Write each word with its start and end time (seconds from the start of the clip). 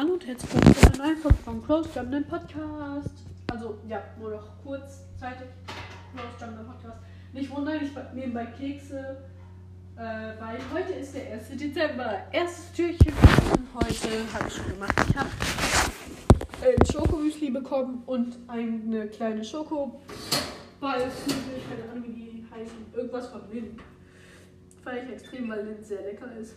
Hallo 0.00 0.14
und 0.14 0.26
herzlich 0.26 0.54
willkommen 0.54 0.74
zu 0.76 0.86
einer 0.86 0.96
neuen 0.96 1.16
Folge 1.18 1.36
vom 1.44 1.62
Close 1.62 1.90
Jump 1.94 2.26
Podcast. 2.30 3.10
Also, 3.48 3.78
ja, 3.86 4.02
nur 4.18 4.30
noch 4.30 4.48
kurzzeitig 4.64 5.48
Close 6.14 6.40
Jump 6.40 6.66
Podcast. 6.66 6.96
Nicht 7.34 7.54
wundern, 7.54 7.84
ich 7.84 7.90
nebenbei 8.14 8.46
Kekse, 8.46 9.18
äh, 9.96 10.00
weil 10.00 10.58
heute 10.72 10.94
ist 10.94 11.14
der 11.14 11.34
1. 11.34 11.50
Dezember. 11.50 12.16
Erstes 12.32 12.72
Türchen 12.72 13.12
heute 13.74 14.32
habe 14.32 14.48
ich 14.48 14.54
schon 14.54 14.72
gemacht. 14.72 14.94
Ich 15.06 15.16
habe 15.18 15.28
ein 16.62 16.86
Schokomüsli 16.90 17.50
bekommen 17.50 18.02
und 18.06 18.38
eine 18.48 19.06
kleine 19.08 19.44
Schokoball. 19.44 20.00
Ich 20.80 21.68
keine 21.68 21.90
Ahnung, 21.92 22.04
wie 22.06 22.12
die 22.14 22.46
heißen. 22.50 22.86
Irgendwas 22.94 23.26
von 23.26 23.42
Lind. 23.52 23.78
Fand 24.82 24.96
ich 25.02 25.10
extrem, 25.10 25.50
weil 25.50 25.66
Lind 25.66 25.84
sehr 25.84 26.00
lecker 26.00 26.34
ist. 26.36 26.54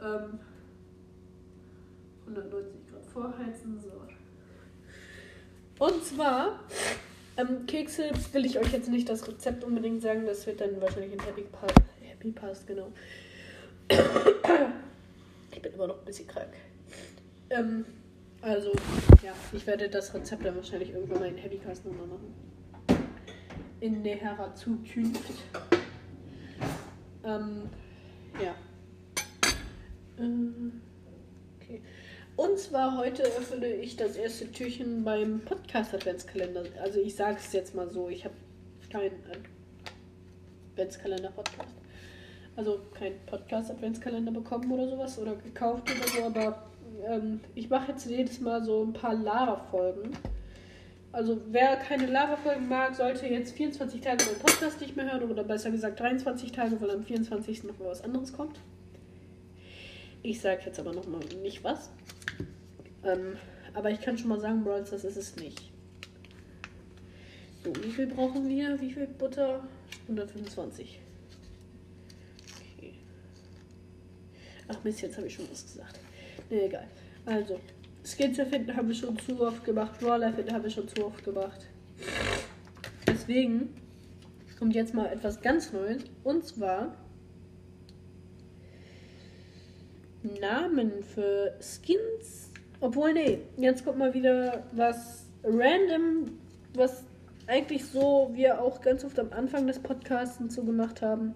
Ähm, 0.00 0.38
190 2.28 2.90
Grad 2.90 3.06
vorheizen. 3.06 3.80
So. 3.80 5.84
Und 5.84 6.04
zwar, 6.04 6.60
ähm, 7.36 7.66
Kekse 7.66 8.10
will 8.32 8.44
ich 8.44 8.58
euch 8.58 8.72
jetzt 8.72 8.88
nicht 8.88 9.08
das 9.08 9.26
Rezept 9.28 9.64
unbedingt 9.64 10.02
sagen, 10.02 10.26
das 10.26 10.46
wird 10.46 10.60
dann 10.60 10.80
wahrscheinlich 10.80 11.12
in 11.12 11.20
Happy 11.20 11.42
Pass, 11.42 11.72
Happy 12.02 12.32
Pass 12.32 12.66
genau. 12.66 12.92
Ich 15.50 15.62
bin 15.62 15.72
immer 15.72 15.86
noch 15.86 15.98
ein 15.98 16.04
bisschen 16.04 16.26
krank. 16.26 16.52
Ähm, 17.50 17.84
also, 18.40 18.72
ja, 19.24 19.32
ich 19.52 19.66
werde 19.66 19.88
das 19.88 20.14
Rezept 20.14 20.44
dann 20.44 20.56
wahrscheinlich 20.56 20.90
irgendwann 20.90 21.20
mal 21.20 21.28
in 21.28 21.36
Happy 21.36 21.58
Cast 21.58 21.84
nochmal 21.84 22.06
machen. 22.06 22.34
In 23.80 24.02
näherer 24.02 24.54
Zukunft. 24.54 25.22
Ähm, 27.24 27.62
ja. 28.42 28.54
Ähm, 30.18 30.80
okay. 31.56 31.82
Und 32.38 32.56
zwar 32.56 32.96
heute 32.96 33.24
öffne 33.24 33.66
ich 33.66 33.96
das 33.96 34.14
erste 34.14 34.48
Türchen 34.52 35.02
beim 35.02 35.40
Podcast 35.40 35.92
Adventskalender. 35.92 36.62
Also 36.80 37.00
ich 37.00 37.16
sage 37.16 37.36
es 37.36 37.52
jetzt 37.52 37.74
mal 37.74 37.90
so, 37.90 38.08
ich 38.08 38.24
habe 38.24 38.34
keinen 38.92 39.20
Adventskalender 40.70 41.30
Podcast. 41.30 41.74
Also 42.54 42.78
kein 42.94 43.14
Podcast 43.26 43.72
Adventskalender 43.72 44.30
bekommen 44.30 44.70
oder 44.70 44.88
sowas 44.88 45.18
oder 45.18 45.34
gekauft 45.34 45.90
oder 45.90 46.08
so, 46.08 46.26
aber 46.26 46.62
ähm, 47.08 47.40
ich 47.56 47.68
mache 47.68 47.90
jetzt 47.90 48.06
jedes 48.06 48.40
Mal 48.40 48.62
so 48.62 48.84
ein 48.84 48.92
paar 48.92 49.14
Lava-Folgen. 49.14 50.16
Also 51.10 51.40
wer 51.50 51.74
keine 51.74 52.06
Lava-Folgen 52.06 52.68
mag, 52.68 52.94
sollte 52.94 53.26
jetzt 53.26 53.56
24 53.56 54.00
Tage 54.00 54.24
meinen 54.26 54.38
Podcast 54.38 54.80
nicht 54.80 54.94
mehr 54.94 55.12
hören 55.12 55.28
oder 55.28 55.42
besser 55.42 55.72
gesagt 55.72 55.98
23 55.98 56.52
Tage, 56.52 56.80
weil 56.80 56.92
am 56.92 57.02
24. 57.02 57.64
noch 57.64 57.76
mal 57.80 57.88
was 57.88 58.04
anderes 58.04 58.32
kommt. 58.32 58.60
Ich 60.22 60.40
sage 60.40 60.62
jetzt 60.66 60.78
aber 60.78 60.92
noch 60.92 61.08
mal 61.08 61.18
nicht 61.42 61.64
was. 61.64 61.90
Ähm, 63.04 63.36
aber 63.74 63.90
ich 63.90 64.00
kann 64.00 64.18
schon 64.18 64.28
mal 64.28 64.40
sagen, 64.40 64.64
Brawls, 64.64 64.90
das 64.90 65.04
ist 65.04 65.16
es 65.16 65.36
nicht. 65.36 65.70
So, 67.64 67.72
wie 67.82 67.90
viel 67.90 68.06
brauchen 68.06 68.48
wir? 68.48 68.80
Wie 68.80 68.92
viel 68.92 69.06
Butter? 69.06 69.66
125. 70.02 71.00
Okay. 72.76 72.94
Ach 74.68 74.76
Mist, 74.84 75.02
jetzt 75.02 75.16
habe 75.16 75.26
ich 75.26 75.34
schon 75.34 75.50
was 75.50 75.64
gesagt. 75.64 75.98
Ne, 76.50 76.64
egal. 76.64 76.86
Also, 77.26 77.60
Skins 78.04 78.38
erfinden 78.38 78.74
haben 78.74 78.88
wir 78.88 78.94
schon 78.94 79.18
zu 79.18 79.40
oft 79.40 79.64
gemacht. 79.64 79.98
Brawler 80.00 80.26
erfinden 80.26 80.54
haben 80.54 80.64
wir 80.64 80.70
schon 80.70 80.88
zu 80.88 81.04
oft 81.04 81.22
gemacht. 81.24 81.66
Deswegen 83.06 83.74
kommt 84.58 84.74
jetzt 84.74 84.94
mal 84.94 85.06
etwas 85.06 85.40
ganz 85.42 85.72
Neues. 85.72 86.04
Und 86.24 86.44
zwar 86.44 86.94
Namen 90.40 91.02
für 91.02 91.54
Skins. 91.60 92.47
Obwohl, 92.80 93.12
nee, 93.12 93.38
jetzt 93.56 93.84
kommt 93.84 93.98
mal 93.98 94.14
wieder 94.14 94.64
was 94.72 95.26
random, 95.42 96.38
was 96.74 97.04
eigentlich 97.46 97.84
so 97.86 98.30
wir 98.34 98.60
auch 98.60 98.80
ganz 98.80 99.04
oft 99.04 99.18
am 99.18 99.32
Anfang 99.32 99.66
des 99.66 99.78
Podcasts 99.78 100.38
so 100.54 100.62
gemacht 100.62 101.02
haben. 101.02 101.34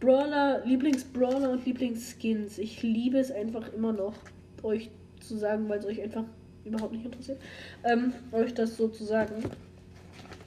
Brawler, 0.00 0.64
Lieblingsbrawler 0.64 1.50
und 1.50 1.66
Lieblingsskins. 1.66 2.58
Ich 2.58 2.82
liebe 2.82 3.18
es 3.18 3.32
einfach 3.32 3.72
immer 3.72 3.92
noch, 3.92 4.14
euch 4.62 4.90
zu 5.20 5.36
sagen, 5.36 5.68
weil 5.68 5.80
es 5.80 5.86
euch 5.86 6.00
einfach 6.00 6.24
überhaupt 6.64 6.92
nicht 6.92 7.04
interessiert, 7.04 7.40
ähm, 7.84 8.12
euch 8.32 8.54
das 8.54 8.76
so 8.76 8.88
zu 8.88 9.04
sagen. 9.04 9.42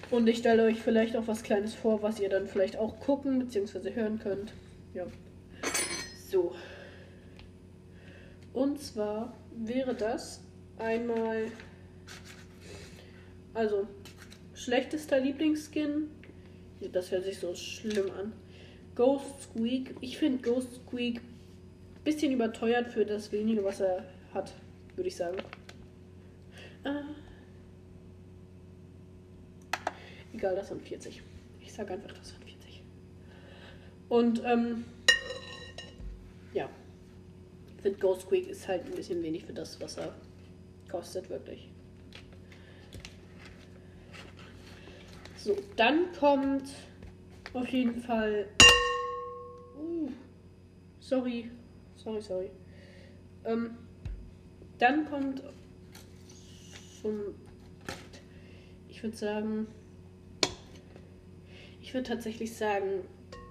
Und 0.09 0.28
ich 0.28 0.38
stelle 0.38 0.63
euch 0.63 0.81
vielleicht 0.81 1.16
auch 1.16 1.28
was 1.28 1.44
Kleines 1.44 1.73
vor, 1.73 2.01
was 2.01 2.19
ihr 2.19 2.29
dann 2.29 2.47
vielleicht 2.47 2.78
auch 2.78 3.00
gucken 3.00 3.39
bzw. 3.39 3.94
hören 3.94 4.19
könnt. 4.19 4.53
Ja. 4.94 5.06
So. 6.29 6.53
Und 8.53 8.81
zwar 8.81 9.34
wäre 9.56 9.95
das 9.95 10.41
einmal, 10.78 11.51
also 13.53 13.88
schlechtester 14.53 15.19
Lieblingsskin. 15.19 16.09
Das 16.91 17.12
hört 17.12 17.23
sich 17.23 17.39
so 17.39 17.53
schlimm 17.56 18.12
an. 18.12 18.34
Ghost 18.95 19.44
Squeak. 19.44 19.95
Ich 20.01 20.17
finde 20.17 20.41
Ghost 20.41 20.75
Squeak 20.75 21.17
ein 21.17 22.03
bisschen 22.03 22.31
überteuert 22.31 22.88
für 22.88 23.06
das 23.06 23.31
wenige, 23.31 23.63
was 23.63 23.79
er 23.79 24.06
hat, 24.34 24.51
würde 24.95 25.07
ich 25.07 25.16
sagen. 25.16 25.38
Ah. 26.83 27.03
Egal, 30.33 30.56
das 30.56 30.69
sind 30.69 30.81
40. 30.81 31.22
Ich 31.62 31.72
sage 31.72 31.94
einfach, 31.94 32.12
das 32.12 32.29
sind 32.29 32.44
40. 32.44 32.81
Und, 34.09 34.41
ähm, 34.44 34.85
ja. 36.53 36.69
Finde 37.81 37.97
Ghost 38.00 38.22
Squeak 38.22 38.47
ist 38.47 38.68
halt 38.68 38.86
ein 38.86 38.92
bisschen 38.92 39.24
wenig 39.24 39.46
für 39.46 39.53
das, 39.53 39.80
was 39.81 39.97
er 39.97 40.14
kostet, 40.90 41.30
wirklich. 41.30 41.69
So, 45.38 45.58
dann 45.75 46.12
kommt 46.14 46.69
auf 47.53 47.68
jeden 47.69 48.00
Fall. 48.00 48.47
Uh, 49.75 50.09
sorry. 51.00 51.50
Sorry, 51.96 52.22
sorry. 52.22 52.52
Ähm, 53.46 53.72
dann 54.78 55.09
kommt 55.09 55.42
zum. 57.02 57.36
Ich 58.88 59.02
würde 59.02 59.18
sagen. 59.18 59.68
Ich 61.81 61.94
würde 61.94 62.08
tatsächlich 62.08 62.56
sagen, 62.56 63.03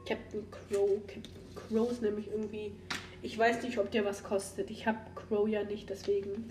Captain 0.07 0.49
Crow. 0.51 1.05
Captain 1.09 1.55
Crow 1.57 1.91
ist 1.91 2.03
nämlich 2.03 2.29
irgendwie. 2.29 2.73
Ich 3.22 3.36
weiß 3.36 3.62
nicht, 3.62 3.78
ob 3.78 3.91
der 3.91 4.04
was 4.04 4.22
kostet. 4.22 4.70
Ich 4.70 4.86
habe 4.86 4.98
Crow 5.14 5.48
ja 5.48 5.62
nicht, 5.64 5.91
deswegen. 5.91 6.50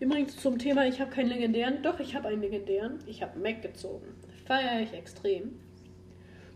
Übrigens 0.00 0.36
zum 0.36 0.58
Thema, 0.58 0.86
ich 0.86 1.00
habe 1.00 1.10
keinen 1.10 1.28
legendären. 1.28 1.82
Doch, 1.82 2.00
ich 2.00 2.14
habe 2.14 2.28
einen 2.28 2.42
legendären. 2.42 2.98
Ich 3.06 3.22
habe 3.22 3.38
Mac 3.38 3.62
gezogen. 3.62 4.06
Feiere 4.44 4.80
ich 4.82 4.92
extrem. 4.92 5.58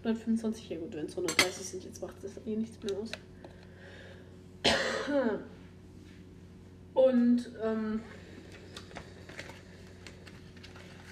125, 0.04 0.68
ja 0.68 0.78
gut, 0.78 0.94
wenn 0.94 1.06
es 1.06 1.16
130 1.16 1.66
sind, 1.66 1.84
jetzt 1.84 2.00
macht 2.00 2.14
das 2.22 2.38
eh 2.46 2.56
nichts 2.56 2.78
mehr 2.82 2.98
aus. 2.98 3.10
Und, 6.94 7.50
ähm, 7.62 8.00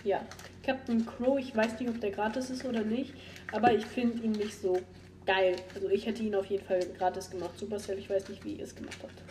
ja, 0.05 0.25
Captain 0.63 1.05
Crow, 1.05 1.39
ich 1.39 1.55
weiß 1.55 1.79
nicht, 1.81 1.89
ob 1.89 2.01
der 2.01 2.11
gratis 2.11 2.51
ist 2.51 2.65
oder 2.65 2.83
nicht, 2.83 3.15
aber 3.53 3.73
ich 3.73 3.85
finde 3.87 4.23
ihn 4.23 4.33
nicht 4.33 4.61
so 4.61 4.81
geil. 5.27 5.57
Also 5.75 5.89
ich 5.91 6.07
hätte 6.07 6.23
ihn 6.23 6.35
auf 6.35 6.47
jeden 6.47 6.65
Fall 6.65 6.81
gratis 6.97 7.31
gemacht. 7.31 7.59
Supercell, 7.59 7.99
ich 7.99 8.09
weiß 8.09 8.29
nicht, 8.29 8.45
wie 8.45 8.55
ihr 8.55 8.65
es 8.65 8.75
gemacht 8.75 8.99
habt. 9.03 9.23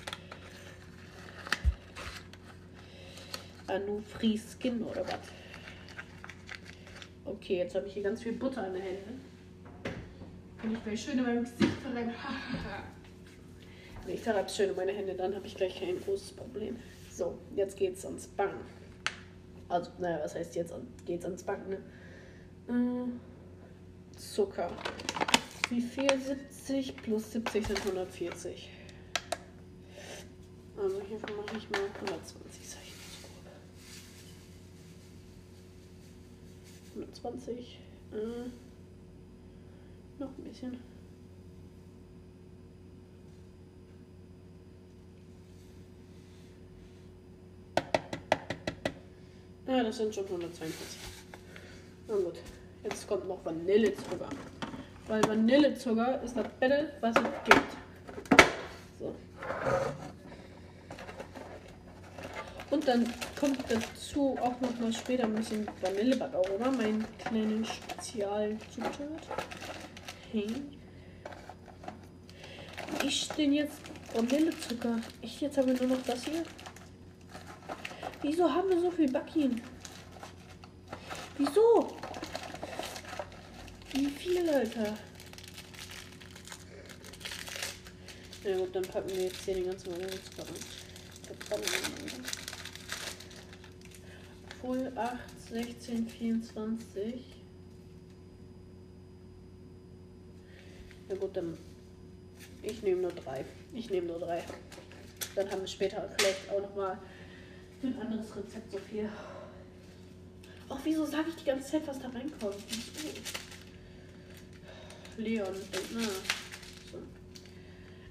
Anu 3.68 4.02
Free 4.02 4.38
Skin 4.38 4.84
oder 4.84 5.04
was? 5.08 5.20
Okay, 7.26 7.58
jetzt 7.58 7.74
habe 7.74 7.88
ich 7.88 7.94
hier 7.94 8.04
ganz 8.04 8.22
viel 8.22 8.34
Butter 8.34 8.68
in 8.68 8.74
den 8.74 8.84
Händen. 8.84 9.22
Wenn 10.62 10.74
ich 10.74 10.86
mir 10.86 10.98
schön 10.98 11.18
in 11.18 11.24
meinem 11.24 11.44
Gesicht 11.44 11.74
verreibe. 11.82 12.14
Wenn 14.06 14.14
ich 14.14 14.22
verreibe 14.22 14.50
schön 14.50 14.70
in 14.70 14.76
meine 14.76 14.92
Hände, 14.92 15.16
dann 15.16 15.34
habe 15.36 15.48
ich 15.48 15.56
gleich 15.56 15.80
kein 15.80 16.00
großes 16.00 16.34
Problem. 16.34 16.78
So, 17.12 17.38
jetzt 17.56 17.78
geht's 17.78 18.06
ans 18.06 18.28
Backen. 18.28 18.60
Also, 19.68 19.90
naja, 19.98 20.20
was 20.24 20.36
heißt 20.36 20.56
jetzt 20.56 20.74
geht's 21.06 21.26
ans 21.26 21.44
Backen, 21.44 21.70
ne? 21.70 21.78
Äh, 22.68 24.18
Zucker. 24.18 24.72
Wie 25.70 25.82
viel? 25.82 26.08
70 26.68 26.96
plus 26.98 27.32
70 27.32 27.68
sind 27.68 27.80
140. 27.80 28.70
Also 30.78 31.02
hiervon 31.02 31.38
mache 31.38 31.58
ich 31.58 31.70
mal 31.70 31.82
120, 32.02 32.70
sag 32.70 32.82
ich 32.84 32.92
mal 32.94 33.10
so 33.12 33.28
grob. 36.94 37.14
120. 37.24 37.80
Äh, 38.14 38.50
noch 40.20 40.30
ein 40.38 40.44
bisschen. 40.44 40.80
Ja, 49.68 49.84
das 49.84 49.98
sind 49.98 50.14
schon 50.14 50.26
142. 50.26 51.00
Na 52.08 52.16
gut, 52.18 52.36
jetzt 52.84 53.08
kommt 53.08 53.28
noch 53.28 53.44
Vanillezucker. 53.44 54.30
Weil 55.08 55.24
Vanillezucker 55.28 56.22
ist 56.24 56.36
das 56.36 56.48
Beste, 56.60 56.92
was 57.00 57.16
es 57.16 57.24
gibt. 57.46 57.78
So. 59.00 59.16
Und 62.72 62.88
dann 62.88 63.06
kommt 63.40 63.60
dazu 63.70 64.36
auch 64.42 64.60
noch 64.60 64.80
mal 64.80 64.92
später 64.92 65.26
ein 65.26 65.36
bisschen 65.36 65.68
Vanillebackaroma, 65.82 66.72
mein 66.72 67.06
kleines 67.20 67.68
Spezialzutat. 67.70 69.22
Hey. 70.32 70.48
Ich 73.04 73.28
denn 73.30 73.54
jetzt 73.54 73.78
Vanillezucker. 74.14 75.00
Ich 75.22 75.42
jetzt 75.42 75.58
habe 75.58 75.74
nur 75.74 75.88
noch 75.88 76.04
das 76.08 76.24
hier. 76.26 76.44
Wieso 78.22 78.52
haben 78.52 78.70
wir 78.70 78.80
so 78.82 78.90
viel 78.90 79.12
Backen? 79.12 79.62
Wieso? 81.38 81.96
Wie 83.96 84.08
viel, 84.08 84.50
Alter? 84.50 84.98
Ja 88.44 88.58
gut, 88.58 88.76
dann 88.76 88.84
packen 88.84 89.10
wir 89.10 89.24
jetzt 89.24 89.46
hier 89.46 89.54
den 89.54 89.68
ganzen 89.68 89.94
rein. 89.94 90.10
Full 94.60 94.92
8, 94.98 95.20
16, 95.50 96.10
24. 96.10 97.24
Ja 101.08 101.16
gut, 101.16 101.38
dann 101.38 101.58
ich 102.64 102.82
nehme 102.84 103.04
nur 103.04 103.12
drei. 103.12 103.46
Ich 103.74 103.90
nehme 103.90 104.08
nur 104.08 104.20
drei. 104.20 104.44
Dann 105.36 105.50
haben 105.50 105.62
wir 105.62 105.68
später 105.68 106.10
vielleicht 106.18 106.50
auch 106.50 106.62
noch 106.62 106.76
mal 106.76 106.98
für 107.80 107.88
ein 107.88 108.02
anderes 108.02 108.36
Rezept 108.36 108.72
so 108.74 108.78
viel. 108.78 109.10
Ach, 110.68 110.80
wieso 110.84 111.06
sage 111.06 111.30
ich 111.30 111.36
die 111.36 111.46
ganze 111.46 111.72
Zeit, 111.72 111.88
was 111.88 112.00
da 112.00 112.10
reinkommt? 112.10 112.56
Leon, 115.18 115.54
denk 115.72 115.86
na. 115.94 116.02
So. 116.92 117.00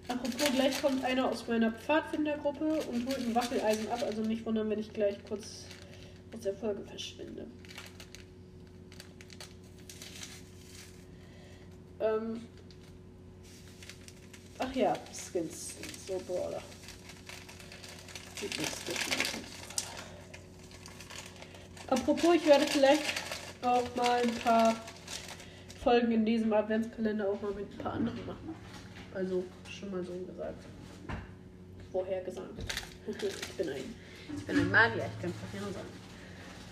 Apropos, 0.09 0.53
gleich 0.55 0.81
kommt 0.81 1.05
einer 1.05 1.29
aus 1.29 1.47
meiner 1.47 1.73
Pfadfindergruppe 1.73 2.83
und 2.91 3.06
holt 3.06 3.19
ein 3.19 3.35
Waffeleisen 3.35 3.91
ab. 3.91 4.03
Also 4.05 4.23
nicht 4.23 4.45
wundern, 4.45 4.71
wenn 4.71 4.79
ich 4.79 4.93
gleich 4.93 5.17
kurz 5.29 5.65
aus 6.35 6.41
der 6.43 6.55
Folge 6.55 6.83
verschwinde. 6.85 7.47
Ähm, 12.01 12.41
Ach 14.59 14.75
ja, 14.75 14.95
Skins. 15.12 15.75
So 16.07 16.21
Brawler. 16.27 16.62
Apropos, 21.89 22.35
ich 22.37 22.47
werde 22.47 22.67
vielleicht 22.67 23.03
auch 23.62 23.95
mal 23.97 24.23
ein 24.23 24.35
paar 24.37 24.75
Folgen 25.85 26.11
in 26.13 26.25
diesem 26.25 26.51
Adventskalender 26.51 27.29
auch 27.29 27.41
mal 27.43 27.53
mit 27.53 27.71
ein 27.71 27.79
paar 27.79 27.93
anderen 27.93 28.27
machen. 28.27 28.55
Also 29.13 29.45
schon 29.69 29.91
mal 29.91 30.03
so 30.03 30.15
gesagt. 30.15 30.65
Vorher 31.93 32.25
gesagt. 32.25 32.49
ich 33.07 33.57
bin 33.57 33.69
ein, 33.69 33.95
ich 34.35 34.47
bin 34.47 34.59
ein 34.59 34.71
Magier, 34.71 35.05
ich 35.05 35.23
kann 35.23 35.33
vorher 35.53 35.73
sagen. 35.73 35.89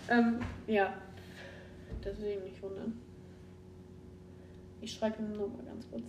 Ähm, 0.09 0.45
ja. 0.65 0.97
Deswegen 2.03 2.43
nicht 2.43 2.61
wundern. 2.61 2.99
Ich 4.81 4.91
schreibe 4.91 5.21
ihm 5.21 5.31
nur 5.37 5.47
mal 5.47 5.63
ganz 5.63 5.85
kurz. 5.89 6.03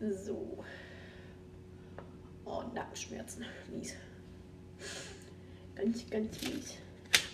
So. 0.00 0.64
Oh, 2.48 2.62
Nackenschmerzen. 2.74 3.44
Mies. 3.70 3.94
Ganz, 5.74 6.08
ganz 6.08 6.42
mies. 6.42 6.74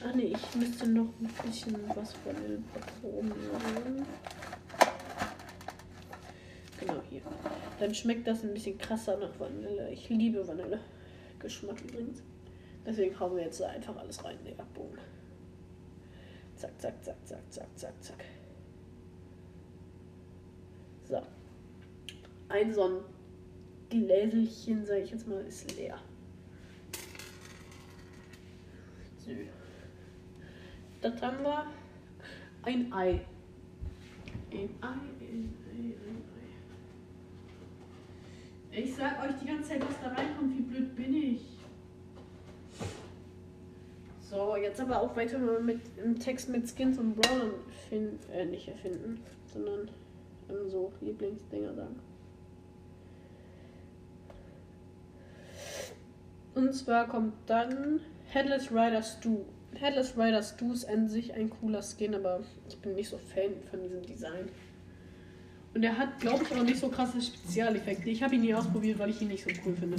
Ach 0.05 0.13
nee, 0.15 0.35
ich 0.35 0.55
müsste 0.57 0.89
noch 0.89 1.09
ein 1.21 1.31
bisschen 1.45 1.77
was 1.95 2.13
von 2.15 2.35
den 2.35 2.65
probieren. 2.73 4.05
Genau 6.81 7.01
hier. 7.09 7.23
Dann 7.79 7.95
schmeckt 7.95 8.27
das 8.27 8.43
ein 8.43 8.53
bisschen 8.53 8.77
krasser 8.77 9.17
nach 9.17 9.39
Vanille. 9.39 9.89
Ich 9.91 10.09
liebe 10.09 10.47
Vanille. 10.47 10.81
Geschmack 11.39 11.81
übrigens. 11.83 12.23
Deswegen 12.85 13.19
hauen 13.19 13.37
wir 13.37 13.45
jetzt 13.45 13.63
einfach 13.63 13.97
alles 13.97 14.23
rein. 14.25 14.37
in 14.41 14.57
den 14.57 14.57
Boom. 14.75 14.99
Zack, 16.57 16.73
zack, 16.79 17.05
zack, 17.05 17.17
zack, 17.25 17.53
zack, 17.53 17.69
zack, 17.77 18.03
zack. 18.03 18.25
So 21.05 21.23
ein 22.49 22.75
so 22.75 22.85
ein 22.85 23.14
Gläselchen, 23.91 24.85
sage 24.87 25.01
ich 25.01 25.11
jetzt 25.11 25.29
mal, 25.29 25.45
ist 25.45 25.77
leer. 25.77 25.99
So. 29.19 29.31
Das 31.01 31.23
haben 31.23 31.43
wir 31.43 31.67
ein 32.63 32.93
Ei. 32.93 33.21
Ein 34.51 34.71
Ei, 34.81 34.87
ein 34.87 35.55
Ei, 35.71 35.77
ein 35.77 36.25
Ei. 38.73 38.79
Ich 38.83 38.95
sag 38.97 39.23
euch 39.23 39.35
die 39.41 39.47
ganze 39.47 39.71
Zeit, 39.71 39.83
was 39.83 40.01
da 40.01 40.09
reinkommt. 40.09 40.57
Wie 40.57 40.63
blöd 40.63 40.97
bin 40.97 41.15
ich? 41.15 41.55
So, 44.21 44.57
jetzt 44.57 44.81
aber 44.81 45.01
auch 45.01 45.15
weiter 45.15 45.39
mit 45.39 45.81
im 46.03 46.19
Text 46.19 46.49
mit 46.49 46.69
Skins 46.69 46.99
und 46.99 47.15
Brawlern 47.15 47.53
finden, 47.89 48.19
äh, 48.33 48.45
nicht 48.45 48.67
erfinden, 48.67 49.21
sondern 49.47 49.89
so 50.67 50.93
Lieblingsdinger 51.01 51.73
sagen. 51.75 52.01
Und 56.55 56.73
zwar 56.73 57.09
kommt 57.09 57.35
dann 57.47 58.01
Headless 58.27 58.71
Rider 58.71 59.03
Stu. 59.03 59.45
Headless 59.75 60.17
Rider 60.17 60.43
Stu 60.43 60.73
ist 60.73 60.89
an 60.89 61.09
sich 61.09 61.35
ein 61.35 61.51
cooler 61.51 61.83
Skin, 61.83 62.15
aber 62.15 62.41
ich 62.69 62.79
bin 62.79 62.95
nicht 62.95 63.09
so 63.09 63.19
Fan 63.19 63.51
von 63.71 63.83
diesem 63.83 64.03
Design. 64.03 64.49
Und 65.75 65.83
er 65.83 65.99
hat, 65.99 66.21
glaube 66.21 66.45
ich, 66.45 66.57
auch 66.57 66.63
nicht 66.63 66.79
so 66.79 66.89
krasse 66.89 67.21
Spezialeffekte. 67.21 68.09
Ich 68.09 68.23
habe 68.23 68.37
ihn 68.37 68.43
nie 68.43 68.55
ausprobiert, 68.55 68.99
weil 69.01 69.11
ich 69.11 69.21
ihn 69.21 69.29
nicht 69.29 69.43
so 69.43 69.51
cool 69.67 69.75
finde. 69.75 69.97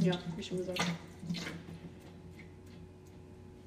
Ja, 0.00 0.14
wie 0.36 0.42
schon 0.42 0.58
gesagt. 0.58 0.82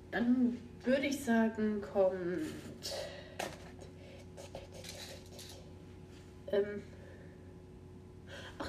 Dann 0.09 0.57
würde 0.83 1.05
ich 1.05 1.23
sagen, 1.23 1.81
kommt. 1.93 2.47
Ähm, 6.51 6.81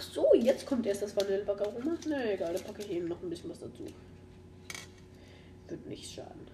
so, 0.03 0.35
jetzt 0.35 0.67
kommt 0.67 0.87
erst 0.87 1.03
das 1.03 1.17
Vanillebackaroma. 1.17 1.97
Na 2.07 2.33
egal, 2.33 2.55
da 2.55 2.61
packe 2.61 2.83
ich 2.83 2.91
eben 2.91 3.09
noch 3.09 3.23
ein 3.23 3.31
bisschen 3.31 3.51
was 3.51 3.61
dazu. 3.61 3.87
Wird 5.69 5.87
nicht 5.87 6.13
schaden. 6.13 6.47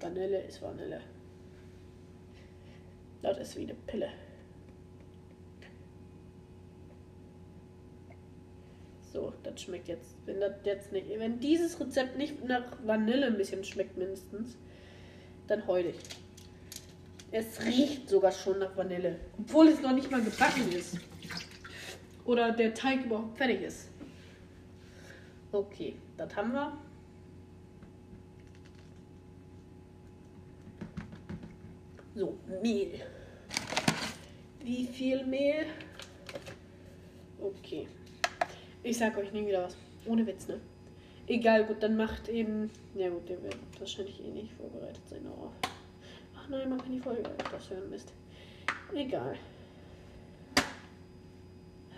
Vanille 0.00 0.42
ist 0.42 0.60
Vanille. 0.60 1.00
Das 3.22 3.38
ist 3.38 3.56
wie 3.56 3.62
eine 3.62 3.74
Pille. 3.74 4.08
So, 9.12 9.32
das 9.42 9.60
schmeckt 9.60 9.88
jetzt. 9.88 10.16
Wenn 10.24 10.40
das 10.40 10.54
jetzt 10.64 10.92
nicht. 10.92 11.06
Wenn 11.08 11.38
dieses 11.38 11.78
Rezept 11.78 12.16
nicht 12.16 12.44
nach 12.44 12.64
Vanille 12.84 13.26
ein 13.26 13.36
bisschen 13.36 13.62
schmeckt, 13.62 13.96
mindestens, 13.96 14.56
dann 15.46 15.66
heul 15.66 15.86
ich. 15.86 15.98
Es 17.30 17.64
riecht 17.64 18.08
sogar 18.08 18.32
schon 18.32 18.58
nach 18.58 18.76
Vanille. 18.76 19.18
Obwohl 19.38 19.68
es 19.68 19.80
noch 19.80 19.92
nicht 19.92 20.10
mal 20.10 20.22
gebacken 20.22 20.70
ist. 20.72 20.98
Oder 22.24 22.52
der 22.52 22.72
Teig 22.74 23.04
überhaupt 23.04 23.36
fertig 23.36 23.62
ist. 23.62 23.90
Okay, 25.50 25.96
das 26.16 26.34
haben 26.36 26.52
wir. 26.52 26.72
So, 32.14 32.38
Mehl. 32.62 33.00
Wie 34.62 34.86
viel 34.86 35.24
Mehl? 35.26 35.66
Okay. 37.40 37.88
Ich 38.82 38.98
sag 38.98 39.16
euch 39.16 39.32
nie 39.32 39.46
wieder 39.46 39.64
was. 39.64 39.76
Ohne 40.06 40.26
Witz, 40.26 40.46
ne? 40.48 40.60
Egal, 41.26 41.64
gut, 41.64 41.82
dann 41.82 41.96
macht 41.96 42.28
eben. 42.28 42.70
Ja 42.94 43.08
gut, 43.08 43.28
der 43.28 43.42
wird 43.42 43.56
wahrscheinlich 43.78 44.22
eh 44.24 44.30
nicht 44.30 44.52
vorbereitet 44.54 45.02
sein. 45.08 45.26
Oh. 45.26 45.50
Ach 46.36 46.48
nein, 46.48 46.68
man 46.68 46.78
kann 46.78 46.92
die 46.92 46.98
Folge 46.98 47.22
das 47.50 47.70
hören, 47.70 47.90
Mist. 47.90 48.12
Egal. 48.94 49.36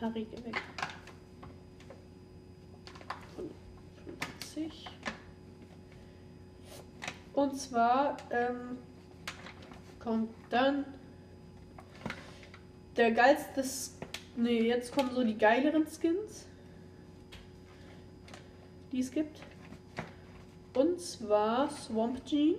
Harry, 0.04 0.26
geh 0.30 0.44
weg. 0.44 0.62
50. 4.38 4.90
Und 7.32 7.58
zwar 7.58 8.18
ähm, 8.30 8.76
kommt 9.98 10.28
dann 10.50 10.84
der 12.96 13.12
geilste. 13.12 13.64
Ne, 14.36 14.64
jetzt 14.64 14.92
kommen 14.92 15.14
so 15.14 15.24
die 15.24 15.38
geileren 15.38 15.86
Skins, 15.86 16.48
die 18.92 19.00
es 19.00 19.10
gibt. 19.10 19.40
Und 20.74 21.00
zwar 21.00 21.70
Swamp 21.70 22.26
Gene. 22.26 22.58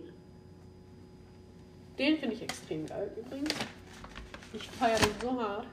Den 2.00 2.18
finde 2.18 2.34
ich 2.34 2.42
extrem 2.42 2.88
geil 2.88 3.12
übrigens. 3.16 3.54
Ich 4.52 4.68
feiere 4.68 4.98
den 4.98 5.22
so 5.22 5.40
hart 5.40 5.68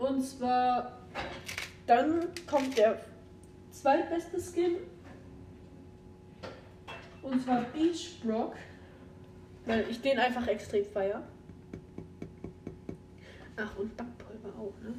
Und 0.00 0.22
zwar, 0.22 0.98
dann 1.86 2.28
kommt 2.46 2.76
der 2.78 2.98
zweitbeste 3.70 4.40
Skin. 4.40 4.78
Und 7.22 7.44
zwar 7.44 7.62
Beach 7.64 8.18
Brock. 8.24 8.54
Weil 9.66 9.84
ich 9.90 10.00
den 10.00 10.18
einfach 10.18 10.46
extrem 10.46 10.86
feier. 10.86 11.22
Ach, 13.56 13.76
und 13.76 13.94
Backpulver 13.94 14.48
auch, 14.58 14.72
ne? 14.82 14.94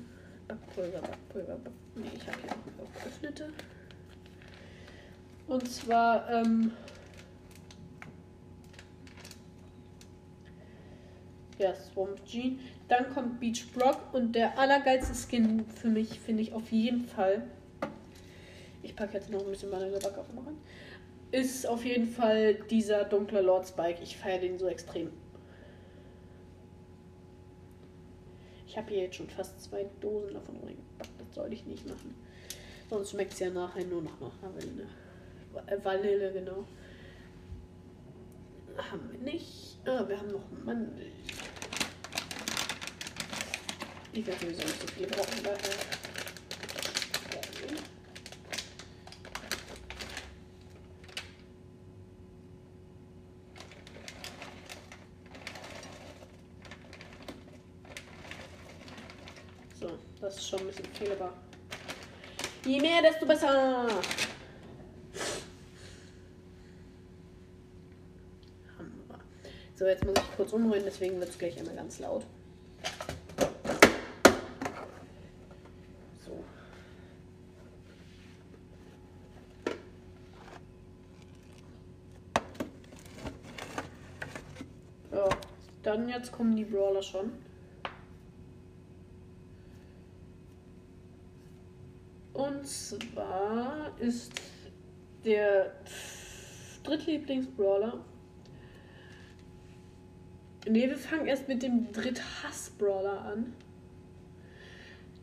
Backpulver, 0.48 1.02
Backpulver, 1.02 1.56
Back 1.56 1.74
Nee, 1.96 2.12
ich 2.16 2.28
habe 2.28 2.38
hier 2.44 2.52
auch 2.52 3.04
geöffnete. 3.04 3.54
Und 5.48 5.68
zwar, 5.68 6.30
ähm. 6.30 6.72
Ja, 11.58 11.74
Swamp 11.74 12.24
Gene. 12.26 12.60
Dann 12.92 13.10
kommt 13.14 13.40
Beach 13.40 13.72
Brock 13.74 14.14
und 14.14 14.34
der 14.34 14.60
allergeilste 14.60 15.14
Skin 15.16 15.66
für 15.66 15.88
mich 15.88 16.20
finde 16.20 16.44
ich 16.44 16.52
auf 16.52 16.74
jeden 16.74 17.06
Fall. 17.06 17.42
Ich 18.84 18.98
packe 18.98 19.14
jetzt 19.14 19.30
noch 19.30 19.40
ein 19.40 19.50
bisschen 19.50 19.70
meine 19.70 19.90
Backofen 19.92 20.38
rein. 20.40 20.58
Ist 21.32 21.66
auf 21.66 21.86
jeden 21.86 22.06
Fall 22.06 22.56
dieser 22.70 23.06
dunkle 23.06 23.40
Lord 23.40 23.66
Spike. 23.66 24.04
Ich 24.04 24.18
feiere 24.18 24.40
den 24.40 24.60
so 24.60 24.68
extrem. 24.68 25.10
Ich 28.68 28.76
habe 28.76 28.90
hier 28.90 29.04
jetzt 29.04 29.16
schon 29.16 29.30
fast 29.30 29.62
zwei 29.62 29.86
Dosen 30.02 30.34
davon 30.34 30.58
reingepackt. 30.58 31.12
Das 31.18 31.34
soll 31.34 31.54
ich 31.54 31.66
nicht 31.66 31.88
machen. 31.88 32.14
Sonst 32.90 33.12
schmeckt 33.12 33.32
es 33.32 33.40
ja 33.40 33.52
nachher 33.52 33.86
nur 33.86 34.02
noch 34.02 34.20
nach 34.20 34.34
Vanille. 34.42 34.86
Vanille, 35.82 36.34
genau. 36.34 36.66
Haben 38.76 39.10
wir 39.14 39.20
nicht. 39.20 39.78
Ah, 39.86 40.04
wir 40.06 40.20
haben 40.20 40.32
noch 40.32 40.44
Mandel. 40.66 41.06
Ich 44.14 44.28
werde 44.28 44.40
sowieso 44.42 44.62
nicht 44.64 44.82
so 44.82 44.88
viel 44.88 45.08
brauchen, 45.08 45.44
daher. 45.44 45.58
So, 59.80 59.98
das 60.20 60.36
ist 60.36 60.48
schon 60.50 60.60
ein 60.60 60.68
bisschen 60.68 60.86
viel, 60.94 61.12
aber 61.14 61.34
je 62.66 62.80
mehr, 62.80 63.02
desto 63.02 63.26
besser. 63.26 63.88
So, 69.76 69.88
jetzt 69.88 70.06
muss 70.06 70.14
ich 70.16 70.36
kurz 70.36 70.54
umrühren, 70.54 70.84
deswegen 70.86 71.20
wird 71.20 71.30
es 71.32 71.40
gleich 71.40 71.58
immer 71.58 71.74
ganz 71.74 71.98
laut. 71.98 72.24
So. 76.24 76.44
Ja, 85.12 85.30
dann 85.92 86.10
jetzt 86.10 86.32
kommen 86.32 86.56
die 86.56 86.66
Brawler 86.66 87.02
schon. 87.02 87.32
Und 92.34 92.66
zwar 92.66 93.92
ist 94.00 94.32
der 95.26 95.72
Drittlieblings-Brawler 96.84 98.00
Ne, 100.68 100.88
wir 100.88 100.98
fangen 100.98 101.26
erst 101.26 101.48
mit 101.48 101.64
dem 101.64 101.92
Dritthass-Brawler 101.92 103.26
an. 103.26 103.54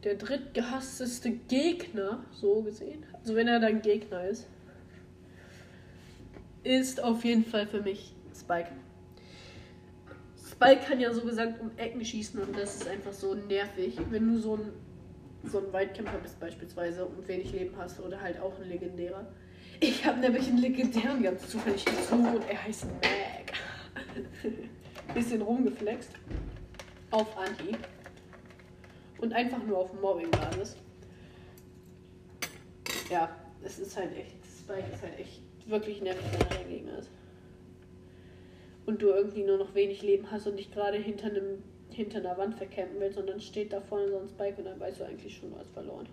Der 0.02 0.16
drittgehassteste 0.16 1.30
Gegner, 1.30 2.24
so 2.32 2.62
gesehen. 2.62 3.06
Also 3.12 3.36
wenn 3.36 3.46
er 3.46 3.60
dann 3.60 3.80
Gegner 3.80 4.24
ist. 4.24 4.48
Ist 6.64 7.00
auf 7.02 7.24
jeden 7.24 7.44
Fall 7.44 7.68
für 7.68 7.80
mich 7.82 8.14
Spike. 8.34 8.72
Spike 10.60 10.86
kann 10.88 10.98
ja 10.98 11.12
so 11.12 11.20
gesagt 11.20 11.60
um 11.60 11.70
Ecken 11.76 12.04
schießen 12.04 12.40
und 12.40 12.58
das 12.58 12.74
ist 12.80 12.88
einfach 12.88 13.12
so 13.12 13.32
nervig. 13.32 13.96
Wenn 14.10 14.26
du 14.26 14.40
so 14.40 14.56
ein, 14.56 14.72
so 15.44 15.58
ein 15.58 15.72
Weitkämpfer 15.72 16.18
bist 16.18 16.40
beispielsweise 16.40 17.06
und 17.06 17.28
wenig 17.28 17.52
Leben 17.52 17.76
hast 17.78 18.00
oder 18.00 18.20
halt 18.20 18.40
auch 18.40 18.58
ein 18.60 18.68
legendärer. 18.68 19.24
Ich 19.78 20.04
habe 20.04 20.18
nämlich 20.18 20.48
einen 20.48 20.58
legendären 20.58 21.22
ganz 21.22 21.48
zufällig 21.48 21.84
gezogen 21.84 22.26
und 22.34 22.50
er 22.50 22.64
heißt 22.64 22.86
Mag. 22.86 23.52
bisschen 25.14 25.42
rumgeflext. 25.42 26.10
Auf 27.12 27.38
Anti. 27.38 27.76
Und 29.20 29.32
einfach 29.32 29.62
nur 29.62 29.78
auf 29.78 29.92
Mobbing-Basis. 30.00 30.76
Ja, 33.08 33.30
es 33.62 33.78
ist 33.78 33.96
halt 33.96 34.10
echt, 34.16 34.34
Spike 34.44 34.92
ist 34.92 35.02
halt 35.02 35.20
echt 35.20 35.40
wirklich 35.66 36.02
nervig, 36.02 36.24
wenn 36.32 36.40
er 36.40 36.56
der 36.56 36.64
Gegner 36.64 36.98
ist. 36.98 37.10
Und 38.88 39.02
du 39.02 39.08
irgendwie 39.08 39.42
nur 39.42 39.58
noch 39.58 39.74
wenig 39.74 40.00
Leben 40.00 40.30
hast 40.30 40.46
und 40.46 40.56
dich 40.56 40.70
gerade 40.70 40.96
hinter 40.96 41.26
einem 41.26 41.62
hinter 41.90 42.20
einer 42.20 42.38
Wand 42.38 42.54
verkämpfen 42.54 42.98
willst 43.00 43.18
und 43.18 43.28
dann 43.28 43.38
steht 43.38 43.70
da 43.70 43.82
vorne 43.82 44.08
so 44.08 44.18
ein 44.18 44.28
Spike 44.28 44.56
und 44.56 44.64
dann 44.64 44.80
weißt 44.80 45.00
du 45.00 45.04
eigentlich 45.04 45.36
schon, 45.36 45.50
du 45.50 45.58
hast 45.58 45.70
verloren. 45.72 46.08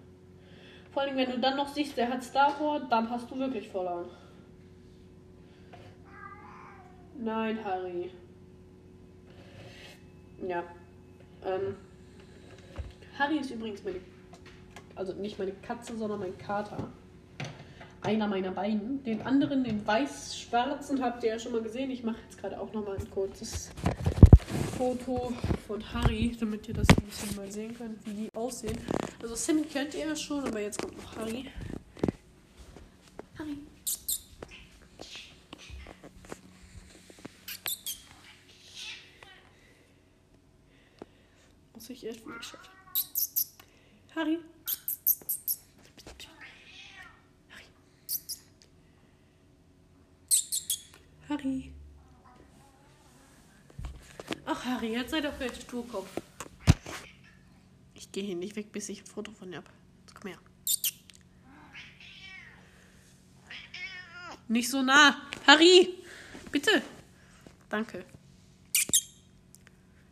Vor 0.91 1.03
allem, 1.03 1.15
wenn 1.15 1.31
du 1.31 1.39
dann 1.39 1.55
noch 1.55 1.69
siehst, 1.69 1.95
der 1.95 2.09
hat 2.09 2.21
Star 2.21 2.59
Wars, 2.59 2.83
dann 2.89 3.09
hast 3.09 3.31
du 3.31 3.39
wirklich 3.39 3.69
verloren. 3.69 4.09
Nein, 7.17 7.63
Harry. 7.63 8.11
Ja. 10.45 10.63
Ähm, 11.45 11.77
Harry 13.17 13.37
ist 13.37 13.51
übrigens 13.51 13.85
meine. 13.85 14.01
Also 14.95 15.13
nicht 15.13 15.39
meine 15.39 15.53
Katze, 15.61 15.95
sondern 15.95 16.19
mein 16.19 16.37
Kater. 16.37 16.89
Einer 18.05 18.27
meiner 18.27 18.51
beiden. 18.51 19.03
Den 19.03 19.23
anderen, 19.23 19.63
den 19.63 19.85
weiß-schwarzen, 19.85 21.03
habt 21.03 21.23
ihr 21.23 21.31
ja 21.31 21.39
schon 21.39 21.53
mal 21.53 21.61
gesehen. 21.63 21.89
Ich 21.89 22.03
mache 22.03 22.17
jetzt 22.23 22.37
gerade 22.37 22.59
auch 22.59 22.71
noch 22.71 22.85
mal 22.85 22.95
ein 22.95 23.09
kurzes 23.09 23.71
Foto 24.77 25.33
von 25.65 25.93
Harry, 25.93 26.37
damit 26.39 26.67
ihr 26.67 26.75
das 26.75 26.87
ein 26.89 27.03
bisschen 27.03 27.35
mal 27.35 27.51
sehen 27.51 27.75
könnt, 27.75 28.05
wie 28.05 28.13
die 28.13 28.29
aussehen. 28.35 28.77
Also 29.23 29.33
Sim 29.33 29.67
kennt 29.67 29.95
ihr 29.95 30.07
ja 30.07 30.15
schon, 30.15 30.45
aber 30.45 30.61
jetzt 30.61 30.79
kommt 30.79 30.95
noch 30.97 31.15
Harry. 31.15 31.49
Harry. 33.39 33.57
muss 41.73 41.89
ich 41.89 42.05
erst 42.05 42.25
wieder 42.25 42.41
schaffen. 42.41 42.69
Harry. 44.15 44.39
Harry. 51.29 51.73
Ach, 54.45 54.65
Harry, 54.65 54.93
jetzt 54.93 55.11
sei 55.11 55.21
doch 55.21 55.33
vielleicht 55.33 55.61
Sturkopf. 55.63 56.09
Ich 57.93 58.11
gehe 58.11 58.23
hier 58.23 58.35
nicht 58.35 58.55
weg, 58.55 58.71
bis 58.71 58.89
ich 58.89 59.01
ein 59.01 59.07
Foto 59.07 59.31
von 59.31 59.49
dir 59.49 59.57
habe. 59.57 59.69
Jetzt 60.01 60.15
komm 60.15 60.31
her. 60.31 60.39
Nicht 64.47 64.69
so 64.69 64.81
nah. 64.81 65.21
Harry! 65.47 65.95
Bitte. 66.51 66.81
Danke. 67.69 68.05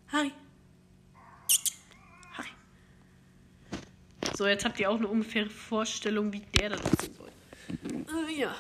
Harry. 0.08 0.32
So, 4.36 4.48
jetzt 4.48 4.65
habt 4.65 4.79
ihr 4.79 4.89
auch 4.89 4.98
eine 4.98 5.08
ungefähre 5.08 5.50
Vorstellung, 5.50 6.34
wie 6.34 6.39
der 6.39 6.70
da 6.70 6.75
aussehen 6.77 7.13
soll. 7.15 7.32
Ah, 8.08 8.29
ja. 8.29 8.55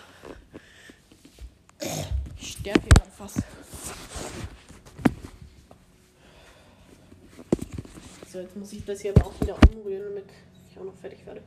Sterbe 2.63 2.79
hier 2.79 2.89
gerade 2.91 3.11
fast. 3.11 3.43
So, 8.31 8.39
jetzt 8.39 8.55
muss 8.55 8.71
ich 8.71 8.85
das 8.85 9.01
hier 9.01 9.13
aber 9.13 9.27
auch 9.27 9.41
wieder 9.41 9.57
umrühren, 9.69 10.15
damit 10.15 10.29
ich 10.71 10.79
auch 10.79 10.85
noch 10.85 10.95
fertig 10.95 11.25
werde. 11.25 11.41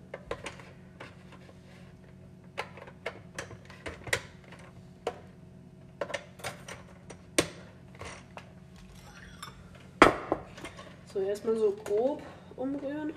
So, 11.14 11.20
erstmal 11.20 11.56
so 11.56 11.72
grob 11.82 12.22
umrühren. 12.56 13.14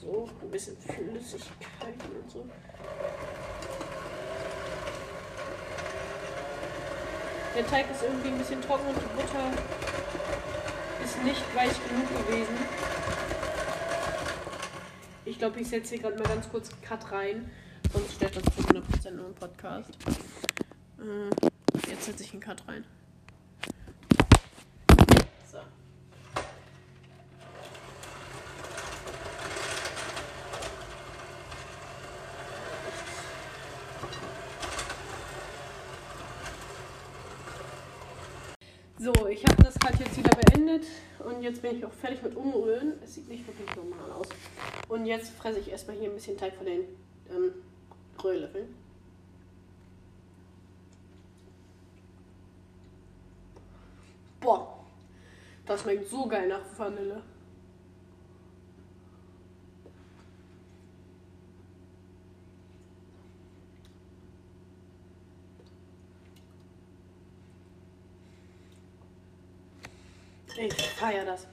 So, 0.00 0.26
ein 0.40 0.50
bisschen 0.50 0.78
Flüssigkeit 0.78 1.96
und 2.18 2.30
so. 2.30 2.46
Der 7.54 7.66
Teig 7.66 7.90
ist 7.90 8.02
irgendwie 8.02 8.28
ein 8.28 8.38
bisschen 8.38 8.62
trocken 8.62 8.86
und 8.86 8.96
die 8.96 9.16
Butter 9.16 9.50
ist 11.04 11.22
nicht 11.22 11.54
weich 11.54 11.74
genug 11.88 12.26
gewesen. 12.26 12.56
Ich 15.24 15.38
glaube, 15.38 15.60
ich 15.60 15.68
setze 15.68 15.94
hier 15.94 16.02
gerade 16.02 16.16
mal 16.16 16.28
ganz 16.28 16.48
kurz 16.48 16.70
Cut 16.80 17.12
rein. 17.12 17.50
Sonst 17.92 18.14
stellt 18.14 18.36
das 18.36 18.44
zu 18.44 18.62
100% 18.62 19.10
nur 19.10 19.26
ein 19.26 19.34
Podcast. 19.34 19.90
Äh, 20.98 21.90
jetzt 21.90 22.04
setze 22.04 22.22
ich 22.22 22.32
einen 22.32 22.40
Cut 22.40 22.66
rein. 22.66 22.84
So, 39.02 39.26
ich 39.26 39.44
habe 39.44 39.60
das 39.64 39.74
halt 39.84 39.98
jetzt 39.98 40.16
wieder 40.16 40.30
beendet 40.30 40.86
und 41.18 41.42
jetzt 41.42 41.60
bin 41.60 41.76
ich 41.76 41.84
auch 41.84 41.90
fertig 41.90 42.22
mit 42.22 42.36
Umrühren. 42.36 42.92
Es 43.02 43.14
sieht 43.14 43.26
nicht 43.26 43.44
wirklich 43.44 43.74
normal 43.74 44.12
aus. 44.12 44.28
Und 44.88 45.06
jetzt 45.06 45.30
fresse 45.30 45.58
ich 45.58 45.72
erstmal 45.72 45.96
hier 45.96 46.08
ein 46.08 46.14
bisschen 46.14 46.38
Teig 46.38 46.54
von 46.54 46.66
den 46.66 46.82
ähm, 47.28 47.52
Rührlöffeln. 48.22 48.72
Boah, 54.38 54.84
das 55.66 55.80
schmeckt 55.80 56.08
so 56.08 56.28
geil 56.28 56.46
nach 56.46 56.62
Vanille. 56.78 57.24
Ich 71.02 71.08
feiere 71.08 71.24
das. 71.24 71.48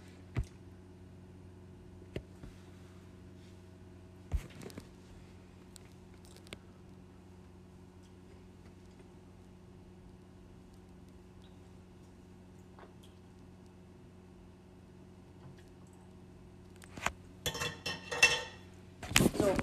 So. 19.36 19.56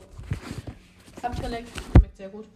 Abgeleckt. 1.22 1.68
Schmeckt 1.96 2.16
sehr 2.16 2.28
gut. 2.30 2.46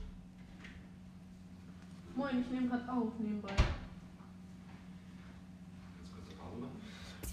Moin, 2.16 2.40
ich 2.40 2.50
nehme 2.50 2.68
gerade 2.70 2.90
auf 2.90 3.12
nebenbei. 3.20 3.50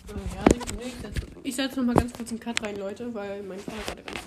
Ja, 0.08 0.44
Sekunde, 0.54 0.84
ich 1.44 1.47
setze, 1.58 1.80
noch 1.80 1.88
mal 1.88 1.96
ganz 1.96 2.14
kurz 2.14 2.30
einen 2.30 2.40
Cut 2.40 2.62
rein, 2.62 2.78
Leute, 2.78 3.12
weil 3.14 3.42
mein 3.42 3.58
Vater 3.60 3.82
gerade 3.84 4.04
ganz. 4.04 4.20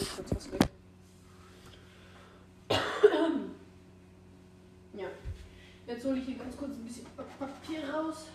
Ich 0.00 0.16
kurz 0.16 0.34
was. 0.34 0.48
Ja. 4.94 5.06
Jetzt 5.86 6.04
hole 6.04 6.18
ich 6.18 6.24
hier 6.24 6.36
ganz 6.36 6.56
kurz 6.56 6.72
ein 6.72 6.84
bisschen 6.84 7.06
Papier 7.38 7.88
raus. 7.94 8.26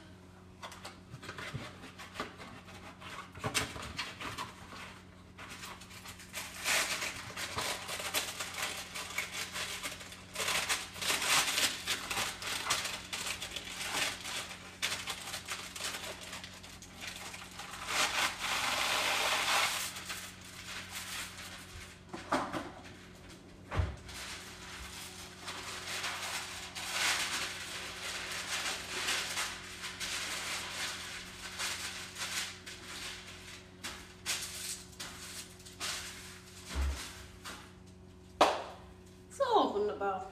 So, 39.38 39.77
wunderbar. 39.88 40.30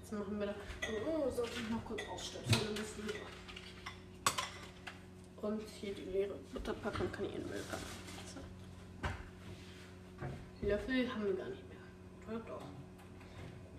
Jetzt 0.00 0.12
machen 0.12 0.40
wir 0.40 0.46
da. 0.46 0.54
Oh, 1.06 1.30
sollte 1.30 1.60
ich 1.60 1.68
noch 1.70 1.84
kurz 1.84 2.00
ausstöpseln, 2.10 2.60
dann 2.64 2.74
bist 2.74 2.96
du 2.96 3.02
lieber. 3.02 3.26
Und 5.42 5.68
hier 5.68 5.94
die 5.94 6.04
leere 6.04 6.34
Butterpackung 6.52 7.12
kann 7.12 7.26
ich 7.26 7.34
in 7.34 7.42
den 7.42 7.50
Müll 7.50 7.62
packen. 7.70 7.84
So. 10.62 10.66
Löffel 10.66 11.12
haben 11.12 11.24
wir 11.26 11.34
gar 11.34 11.48
nicht 11.48 11.62
mehr. 11.68 12.38
Doch, 12.38 12.46
doch. 12.46 12.62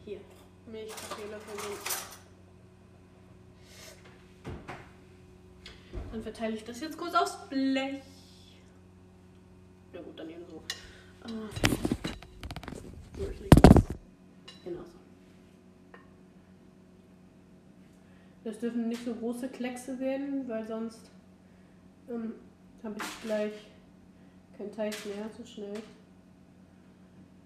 Hier. 0.05 0.21
Milchkaffeelöffel 0.67 1.59
sind. 1.59 1.79
Dann 6.11 6.23
verteile 6.23 6.55
ich 6.55 6.63
das 6.63 6.79
jetzt 6.79 6.97
kurz 6.97 7.15
aufs 7.15 7.49
Blech. 7.49 8.03
Ja 9.93 10.01
gut, 10.01 10.19
dann 10.19 10.29
eben 10.29 10.45
so. 10.45 10.63
Ah, 11.23 11.29
so, 13.17 13.29
ich 13.29 13.39
lege 13.39 13.61
das. 13.61 13.81
Genau 14.63 14.83
so. 14.83 14.99
Das 18.51 18.59
dürfen 18.59 18.89
nicht 18.89 19.05
so 19.05 19.15
große 19.15 19.47
Kleckse 19.47 19.97
werden, 19.97 20.45
weil 20.49 20.67
sonst 20.67 21.09
ähm, 22.09 22.33
habe 22.83 22.97
ich 22.97 23.21
gleich 23.23 23.53
kein 24.57 24.69
Teig 24.73 24.93
mehr 25.05 25.29
so 25.29 25.45
schnell. 25.45 25.81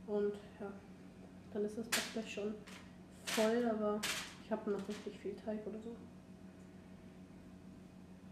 Und 0.08 0.34
ja, 0.60 0.74
dann 1.54 1.63
ist 1.63 1.78
das 1.78 1.88
Bad 1.89 2.02
gleich 2.13 2.34
schon 2.34 2.56
voll, 3.24 3.70
aber 3.72 4.02
ich 4.44 4.52
habe 4.52 4.72
noch 4.72 4.89
richtig 4.89 5.15
viel 5.20 5.36
Teig 5.36 5.60
oder 5.68 5.80
so. 5.80 5.96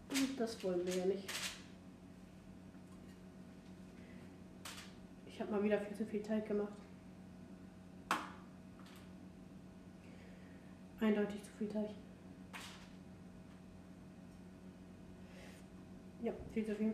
Und 0.09 0.39
das 0.39 0.63
wollen 0.63 0.83
wir 0.83 0.95
ja 0.95 1.05
nicht. 1.05 1.29
Ich 5.27 5.39
habe 5.39 5.51
mal 5.51 5.61
wieder 5.61 5.79
viel 5.79 5.95
zu 5.95 6.07
viel 6.07 6.23
Teig 6.23 6.47
gemacht. 6.47 6.73
Eindeutig 10.99 11.43
zu 11.43 11.51
viel 11.59 11.67
Teig. 11.67 11.89
Ja, 16.23 16.31
viel 16.53 16.65
zu 16.65 16.73
viel. 16.73 16.93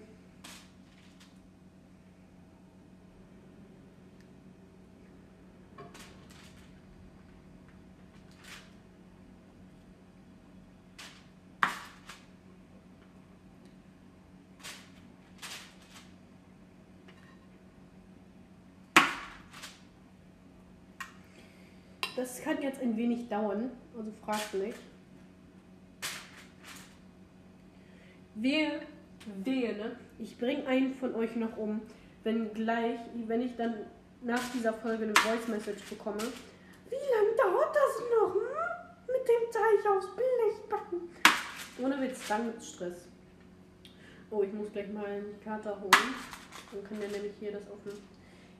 Das 22.16 22.42
kann 22.42 22.60
jetzt 22.64 22.82
ein 22.82 22.98
wenig 22.98 23.30
dauern, 23.30 23.70
also 23.96 24.12
fragt 24.26 24.56
nicht. 24.56 24.76
Wehe, 28.34 28.82
wehe, 29.44 29.76
ne? 29.78 29.96
Ich 30.18 30.38
bringe 30.38 30.66
einen 30.68 30.94
von 30.96 31.16
euch 31.16 31.36
noch 31.36 31.58
um, 31.58 31.82
wenn 32.24 32.54
gleich, 32.54 33.00
wenn 33.28 33.42
ich 33.42 33.56
dann 33.56 33.76
nach 34.22 34.42
dieser 34.54 34.74
Folge 34.74 35.06
eine 35.06 35.16
Voice 35.16 35.48
Message 35.48 35.84
bekomme. 35.90 36.20
Wie 36.90 36.96
lange 36.96 37.36
dauert 37.38 37.76
das 37.76 38.04
noch, 38.10 38.34
hm? 38.34 38.42
Mit 39.08 39.28
dem 39.28 39.52
Teig 39.52 39.92
aufs 39.92 40.08
Blech 40.16 40.70
backen. 40.70 41.10
Ohne 41.82 42.02
Witz, 42.02 42.28
dann 42.28 42.46
gibt's 42.46 42.70
Stress. 42.70 43.08
Oh, 44.30 44.44
ich 44.44 44.54
muss 44.54 44.72
gleich 44.72 44.92
mal 44.92 45.06
einen 45.06 45.40
Kater 45.44 45.80
holen. 45.80 46.14
Dann 46.72 46.84
können 46.84 47.02
wir 47.02 47.10
nämlich 47.10 47.34
hier 47.40 47.52
das 47.52 47.64
offen. 47.64 47.98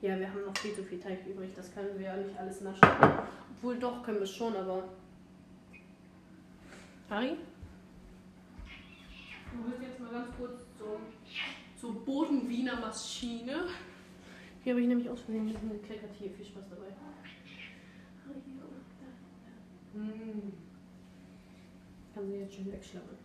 Ja, 0.00 0.18
wir 0.18 0.28
haben 0.28 0.44
noch 0.44 0.56
viel 0.56 0.74
zu 0.74 0.82
viel 0.82 0.98
Teig 0.98 1.18
übrig. 1.26 1.50
Das 1.54 1.72
können 1.72 1.96
wir 1.98 2.06
ja 2.06 2.16
nicht 2.16 2.36
alles 2.38 2.60
naschen. 2.62 2.80
Obwohl 3.56 3.78
doch, 3.78 4.02
können 4.02 4.18
wir 4.18 4.26
schon, 4.26 4.56
aber. 4.56 4.84
Harry? 7.08 7.36
Du 9.52 9.64
willst 9.64 9.82
jetzt 9.82 10.00
mal 10.00 10.12
ganz 10.12 10.28
kurz 10.36 10.60
zur, 10.78 11.00
zur 11.76 12.04
Boden-Wiener 12.04 12.80
Maschine. 12.80 13.68
Hier 14.62 14.72
habe 14.72 14.82
ich 14.82 14.88
nämlich 14.88 15.08
aus 15.08 15.20
Versehen 15.20 15.46
gekleckert. 15.48 16.10
Hier, 16.18 16.30
viel 16.30 16.44
Spaß 16.44 16.64
dabei. 16.70 16.86
Hm. 19.94 20.52
Kann 22.14 22.26
sie 22.26 22.36
jetzt 22.36 22.54
schön 22.54 22.72
wegschlagen. 22.72 23.18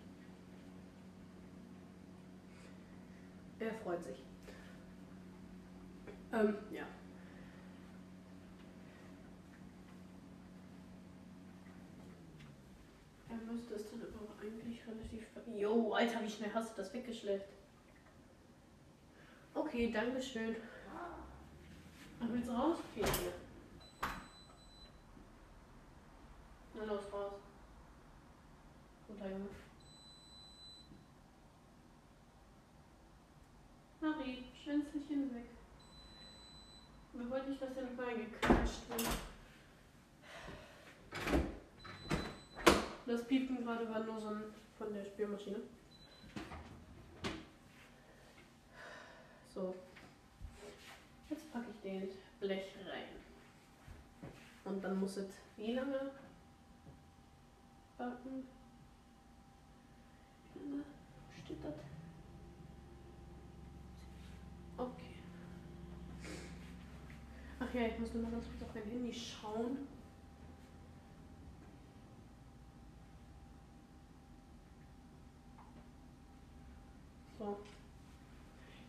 Er 3.59 3.73
freut 3.73 4.03
sich. 4.03 4.23
Ähm, 6.33 6.55
ja. 6.71 6.85
Er 13.29 13.53
müsste 13.53 13.75
es 13.75 13.89
dann 13.89 14.01
relativ. 14.01 14.24
Jo, 15.47 15.93
Alter, 15.93 16.23
wie 16.23 16.29
schnell 16.29 16.53
hast 16.53 16.71
du 16.71 16.81
das 16.81 16.93
weggeschleppt? 16.93 17.53
Okay, 19.53 19.91
danke 19.91 20.21
schön. 20.21 20.55
Ach, 22.19 22.25
willst 22.29 22.49
du 22.49 22.53
raus? 22.53 22.77
Okay, 22.91 23.09
hier. 23.19 23.33
Na 26.73 26.83
los, 26.85 27.03
raus. 27.13 27.33
Guter 29.07 29.29
Junge. 29.29 29.49
Harry, 34.01 34.43
Schwänzelchen 34.63 35.35
weg. 35.35 35.45
Wir 37.13 37.29
wollten 37.29 37.51
nicht, 37.51 37.61
dass 37.61 37.77
er 37.77 37.83
mit 37.83 37.99
reingeklatscht 37.99 38.89
wird. 38.89 39.07
Das 43.05 43.27
Piepen 43.27 43.63
gerade 43.63 43.87
war 43.89 43.99
nur 44.03 44.19
so 44.19 44.29
ein 44.29 44.43
von 44.77 44.93
der 44.93 45.05
Spülmaschine. 45.05 45.59
So. 49.53 49.73
Jetzt 51.29 51.51
packe 51.51 51.71
ich 51.71 51.81
den 51.81 52.09
Blech 52.39 52.75
rein. 52.89 53.15
Und 54.65 54.83
dann 54.83 54.99
muss 54.99 55.17
es 55.17 55.29
wie 55.57 55.73
lange 55.73 56.11
backen? 57.97 58.47
Wie 60.53 60.69
lange 60.69 60.83
steht 61.43 61.63
das? 61.63 61.73
Okay. 64.77 65.15
Ach 67.59 67.73
ja, 67.73 67.87
ich 67.87 67.99
muss 67.99 68.13
nur 68.13 68.23
mal 68.23 68.31
ganz 68.31 68.45
kurz 68.45 68.63
auf 68.63 68.75
mein 68.75 68.83
Handy 68.83 69.13
schauen. 69.13 69.87
So. 77.37 77.57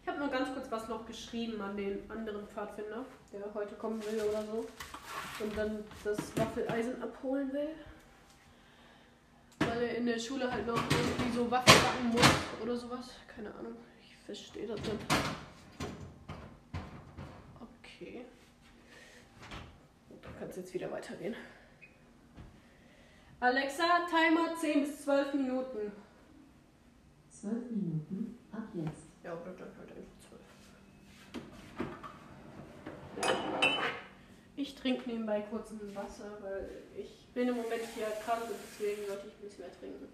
Ich 0.03 0.09
habe 0.09 0.19
nur 0.19 0.29
ganz 0.29 0.46
kurz 0.57 0.71
was 0.71 0.89
noch 0.89 1.07
geschrieben 1.07 1.61
an 1.61 1.77
den 1.77 2.11
anderen 2.11 2.49
Pfadfinder, 2.49 3.05
der 3.31 3.53
heute 3.53 3.75
kommen 3.75 4.03
will 4.07 4.23
oder 4.23 4.43
so. 4.43 4.67
Und 5.45 5.57
dann 5.57 5.85
das 6.03 6.19
Waffeleisen 6.35 7.03
abholen 7.03 7.53
will. 7.53 7.69
Weil 9.59 9.83
er 9.83 9.97
in 9.97 10.07
der 10.07 10.19
Schule 10.19 10.51
halt 10.51 10.67
noch 10.67 10.83
irgendwie 10.91 11.37
so 11.37 11.51
Waffen 11.51 11.75
backen 11.83 12.09
muss 12.09 12.63
oder 12.63 12.75
sowas. 12.75 13.11
Keine 13.29 13.55
Ahnung. 13.55 13.77
Ich 14.01 14.17
verstehe 14.17 14.67
das 14.67 14.81
nicht. 14.81 14.97
Okay. 17.61 18.25
Da 20.23 20.31
kann 20.39 20.49
es 20.49 20.57
jetzt 20.57 20.73
wieder 20.73 20.91
weitergehen. 20.91 21.35
Alexa, 23.41 24.07
Timer 24.09 24.57
10 24.59 24.81
bis 24.81 25.05
12 25.05 25.35
Minuten. 25.35 25.93
Zwölf 27.29 27.71
Minuten 27.71 28.39
ab 28.51 28.69
jetzt. 28.73 29.07
Ja, 29.23 29.35
oder 29.35 29.53
dann 29.53 29.77
halt 29.77 29.91
einfach 29.91 30.17
12. 30.29 30.47
Ich 34.57 34.76
trinke 34.87 35.11
nebenbei 35.11 35.41
kurz 35.51 35.73
ein 35.73 35.95
Wasser, 35.97 36.39
weil 36.43 36.69
ich 36.97 37.27
bin 37.35 37.49
im 37.49 37.57
Moment 37.57 37.83
hier 37.97 38.07
krank 38.25 38.43
und 38.43 38.55
deswegen 38.71 39.05
sollte 39.05 39.27
ich 39.27 39.35
ein 39.35 39.41
bisschen 39.41 39.65
mehr 39.65 39.79
trinken. 39.81 40.09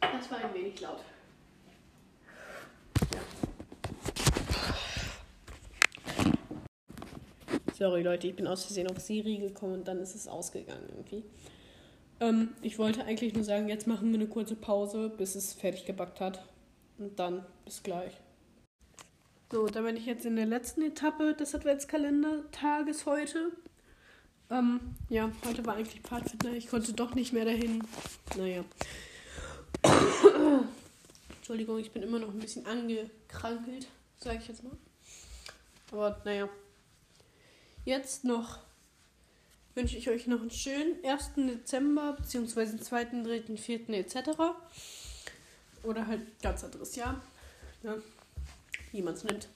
Das 0.00 0.30
war 0.30 0.38
ein 0.38 0.54
wenig 0.54 0.80
laut. 0.80 1.00
Sorry 7.74 8.02
Leute, 8.02 8.28
ich 8.28 8.36
bin 8.36 8.46
aus 8.46 8.64
Versehen 8.64 8.88
auf 8.90 8.98
Siri 9.00 9.36
gekommen 9.36 9.74
und 9.74 9.88
dann 9.88 10.00
ist 10.00 10.14
es 10.14 10.28
ausgegangen 10.28 10.88
irgendwie. 10.88 11.24
Ähm, 12.20 12.54
ich 12.62 12.78
wollte 12.78 13.04
eigentlich 13.04 13.34
nur 13.34 13.44
sagen, 13.44 13.68
jetzt 13.68 13.86
machen 13.86 14.12
wir 14.12 14.18
eine 14.18 14.28
kurze 14.28 14.56
Pause, 14.56 15.10
bis 15.10 15.34
es 15.34 15.52
fertig 15.52 15.84
gebackt 15.84 16.20
hat. 16.20 16.42
Und 17.00 17.18
dann 17.18 17.46
bis 17.64 17.82
gleich. 17.82 18.12
So, 19.50 19.66
da 19.66 19.80
bin 19.80 19.96
ich 19.96 20.04
jetzt 20.04 20.26
in 20.26 20.36
der 20.36 20.44
letzten 20.44 20.82
Etappe 20.82 21.34
des 21.34 21.54
Adventskalender-Tages 21.54 23.06
heute. 23.06 23.52
Ähm, 24.50 24.80
ja, 25.08 25.32
heute 25.46 25.64
war 25.64 25.76
eigentlich 25.76 26.02
Pfadfinder. 26.02 26.52
Ich 26.52 26.68
konnte 26.68 26.92
doch 26.92 27.14
nicht 27.14 27.32
mehr 27.32 27.46
dahin. 27.46 27.82
Naja. 28.36 28.64
Entschuldigung, 31.36 31.78
ich 31.78 31.90
bin 31.90 32.02
immer 32.02 32.18
noch 32.18 32.28
ein 32.28 32.38
bisschen 32.38 32.66
angekrankelt, 32.66 33.86
sage 34.18 34.38
ich 34.42 34.48
jetzt 34.48 34.62
mal. 34.62 34.76
Aber 35.92 36.20
naja. 36.26 36.50
Jetzt 37.86 38.24
noch 38.24 38.58
wünsche 39.74 39.96
ich 39.96 40.10
euch 40.10 40.26
noch 40.26 40.42
einen 40.42 40.50
schönen 40.50 41.02
1. 41.02 41.30
Dezember, 41.36 42.12
beziehungsweise 42.12 42.78
2., 42.78 43.04
3., 43.24 43.56
4. 43.56 43.88
etc. 43.88 44.16
Oder 45.82 46.06
halt 46.06 46.20
ganz 46.42 46.64
anderes 46.64 46.96
Jahr. 46.96 47.20
Ne? 47.82 48.02
Wie 48.92 49.02
man 49.02 49.14
es 49.14 49.24
nimmt. 49.24 49.48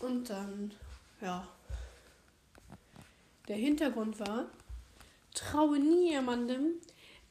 Und 0.00 0.30
dann, 0.30 0.72
ja. 1.20 1.46
Der 3.48 3.56
Hintergrund 3.56 4.20
war, 4.20 4.46
traue 5.34 5.78
nie 5.78 6.10
jemandem, 6.10 6.74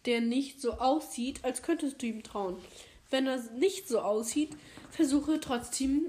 der 0.05 0.21
nicht 0.21 0.61
so 0.61 0.73
aussieht, 0.73 1.43
als 1.43 1.61
könntest 1.61 2.01
du 2.01 2.07
ihm 2.07 2.23
trauen. 2.23 2.57
Wenn 3.09 3.27
er 3.27 3.37
nicht 3.53 3.87
so 3.87 3.99
aussieht, 3.99 4.55
versuche 4.91 5.39
trotzdem, 5.39 6.05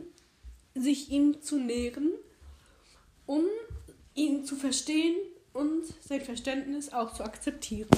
sich 0.74 1.10
ihm 1.10 1.42
zu 1.42 1.58
nähren, 1.58 2.12
um 3.26 3.44
ihn 4.14 4.44
zu 4.44 4.56
verstehen 4.56 5.16
und 5.52 5.84
sein 6.00 6.20
Verständnis 6.20 6.92
auch 6.92 7.12
zu 7.14 7.24
akzeptieren. 7.24 7.88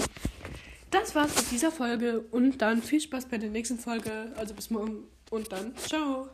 Das 0.93 1.15
war's 1.15 1.35
mit 1.35 1.51
dieser 1.51 1.73
Folge 1.73 2.21
und 2.31 2.61
dann 2.61 2.83
viel 2.83 3.01
Spaß 3.01 3.25
bei 3.25 3.39
der 3.39 3.49
nächsten 3.49 3.79
Folge. 3.79 4.31
Also 4.37 4.53
bis 4.53 4.69
morgen 4.71 5.05
und 5.31 5.51
dann 5.51 5.75
ciao. 5.77 6.29